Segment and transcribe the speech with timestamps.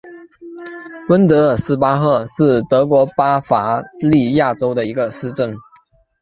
[1.09, 5.55] 温德尔斯巴赫是德国巴伐利亚州的一个市镇。